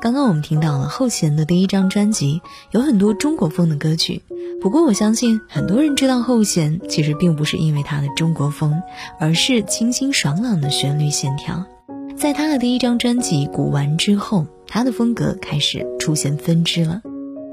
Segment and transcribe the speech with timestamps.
[0.00, 2.40] 刚刚我们听到了后弦的第一张专辑，
[2.70, 4.22] 有很多中国风的歌曲。
[4.62, 8.80] 不过我相信很多人知道后弦，其实并不是因为它的中国风，
[9.18, 11.66] 而是清新爽朗的旋律线条。
[12.16, 17.02] 在他的第一张专辑《古玩》之后，他的风格开始出现分支了。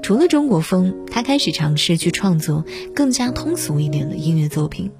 [0.02, 4.90] 除了中国风，他开始尝试去创作更加通俗一点的音乐作品。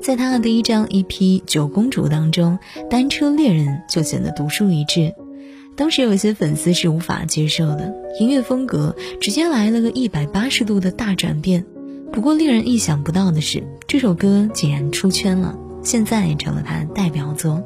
[0.00, 1.06] 在他的第一张 EP
[1.44, 5.14] 《九公主》当中，《单车恋人》就显得独树一帜。
[5.76, 11.64] 当时有一些粉丝是无法接受的，音乐风格直接来了个一百八十度的大转变。
[12.12, 17.62] 不过令人意想不到的是，这首歌竟然出圈了，现在成了他的代表作。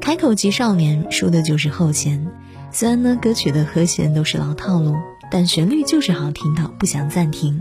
[0.00, 2.24] 开口即少年说的就是后弦，
[2.70, 4.94] 虽然呢歌曲的和弦都是老套路，
[5.30, 7.60] 但旋律就是好听到不想暂停。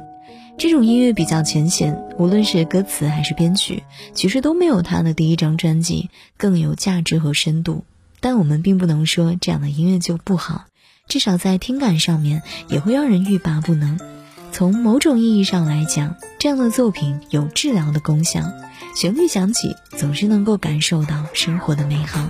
[0.55, 3.81] 这种音乐比较浅显，无论是歌词还是编曲，
[4.13, 7.85] 其实都没有他的第一张专辑更有价值和深度。
[8.21, 10.65] 但我们并不能说这样的音乐就不好，
[11.07, 13.99] 至少在听感上面也会让人欲罢不能。
[14.51, 18.41] 从某种意义上来讲，这样的作品有治疗的功效，
[18.95, 22.27] 旋律响起总是能够感受到生活的美好。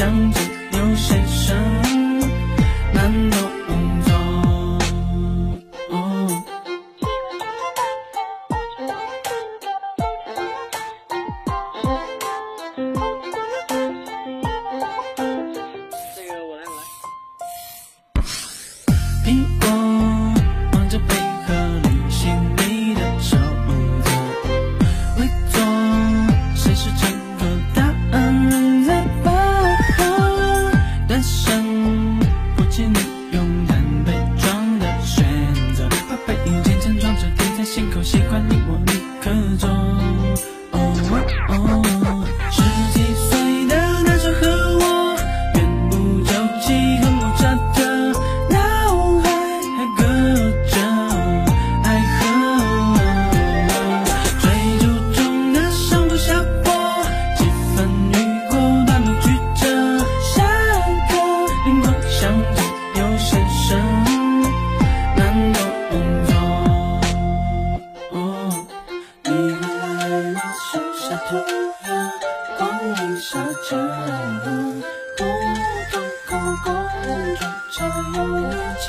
[0.00, 0.40] 想着
[0.78, 1.79] 有些伤。
[73.18, 73.38] 下
[73.68, 73.76] 车
[74.42, 74.82] 不
[75.16, 75.24] 敢
[76.26, 76.30] 口
[76.64, 76.68] 拱
[77.70, 77.84] 车
[78.14, 78.48] 又要
[78.80, 78.88] 乘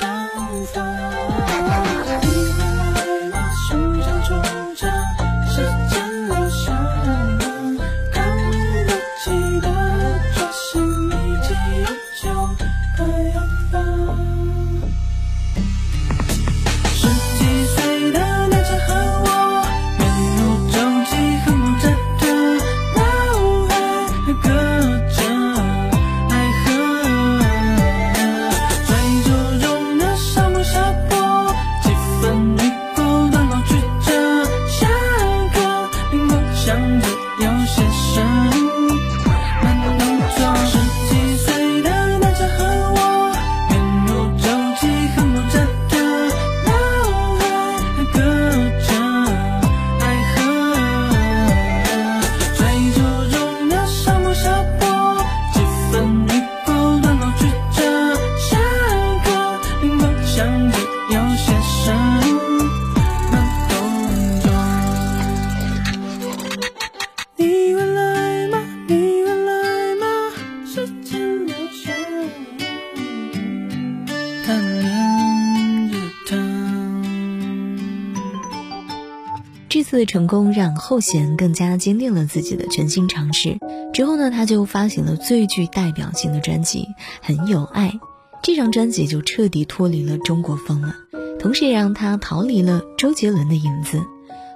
[0.66, 0.74] 风
[1.28, 1.60] 你快
[2.06, 2.10] 来
[3.32, 3.64] 我驶
[4.02, 4.30] 向终
[79.98, 83.58] 次成功让后弦更加坚定了自己的全新尝试。
[83.92, 86.80] 之后呢，他就发行了最具代表性的专辑
[87.20, 87.88] 《很有爱》，
[88.42, 90.94] 这张专辑就彻底脱离了中国风了，
[91.38, 94.02] 同时也让他逃离了周杰伦的影子。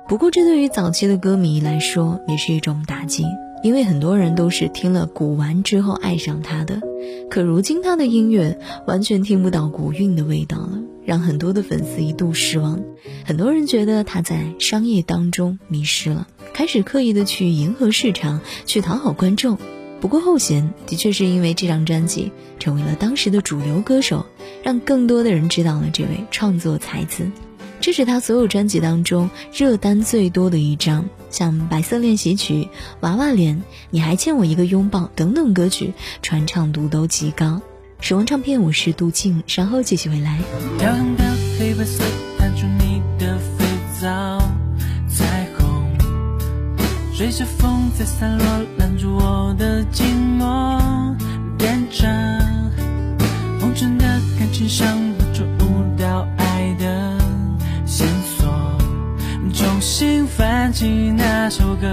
[0.09, 3.27] 不过，这对于早期的歌迷来说也是一种打击。
[3.63, 6.81] 因为很多人都是听了古玩之后爱上他的，
[7.29, 12.83] 可如今他的音乐完全听不到古韵的味道了，让很多的粉丝一度失望。
[13.25, 19.57] 很多人觉得他在商业当中迷失了，开始刻意的去迎合市场，去讨好观众。
[19.99, 24.27] 不过后弦的确是因为这张专辑成为了当时的主流歌手，
[24.63, 27.31] 让更多的人知道了这位创作才子。
[27.81, 32.55] 这是他所有专辑当中热单最多的一张，像《白色练习曲》
[33.01, 33.57] 《娃娃脸》
[33.91, 37.61] 《你还欠我一个拥抱》等等歌曲，传唱度都极高。
[38.07, 40.39] 时光唱片，我是杜静，稍后继续回来。
[40.79, 41.25] 漂亮的
[41.59, 42.05] 黑白色，
[42.39, 43.65] 弹出你的肥
[44.01, 44.39] 皂
[45.09, 45.67] 彩虹，
[47.13, 48.47] 随着风在散落，
[48.79, 50.05] 拦住我的寂
[50.39, 50.81] 寞，
[51.59, 52.09] 变成
[53.59, 54.05] 红尘的
[54.39, 54.87] 感情上。
[60.37, 60.87] 翻起
[61.17, 61.89] 那首歌，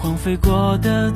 [0.00, 1.10] 荒废过的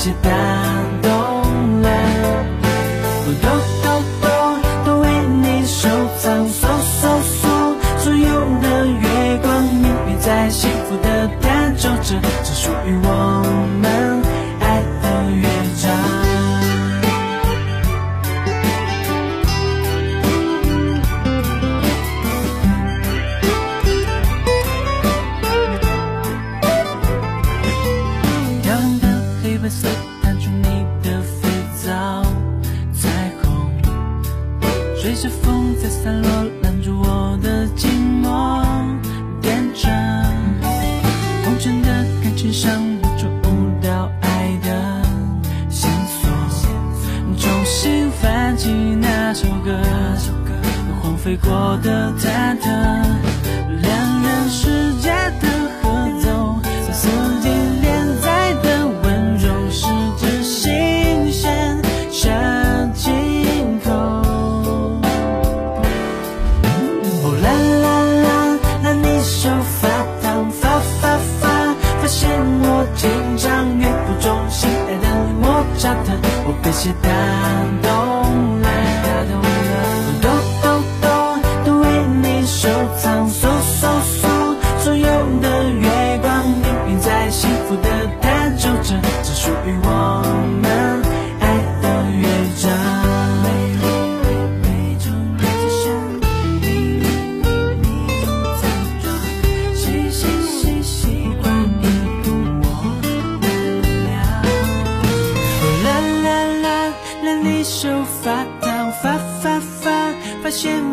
[0.00, 0.30] 些，打
[1.02, 1.10] 动
[1.82, 1.88] 了，
[3.42, 3.46] 都
[3.82, 3.86] 都
[4.22, 4.26] 都
[4.86, 5.06] 都为
[5.42, 6.68] 你收藏，搜
[7.02, 7.48] 搜搜，
[7.98, 8.26] 所有
[8.62, 13.29] 的月光，明明在幸福的弹奏着，只属于我。
[35.82, 36.28] 在散落，
[36.62, 37.86] 拦住我的寂
[38.22, 38.62] 寞，
[39.40, 39.88] 点着
[41.42, 41.88] 红尘的
[42.22, 42.70] 感情上，
[43.02, 43.48] 我找不
[43.82, 45.02] 到爱的
[45.70, 46.30] 线索，
[47.38, 49.80] 重新翻起那首歌，
[51.00, 53.29] 荒废过的忐忑。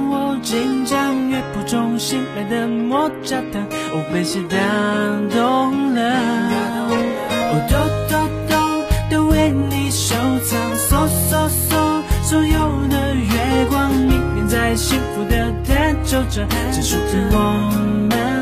[0.10, 3.60] 我紧张乐谱中心来的莫扎特。
[3.94, 4.58] 我被谁打
[5.36, 6.01] 动了
[7.50, 7.77] 我偷
[8.10, 8.56] 偷都
[9.10, 11.75] 的为你收藏搜搜搜
[12.24, 16.98] 所有的月光迷恋在幸福的弹奏着结束
[17.32, 18.37] 我们。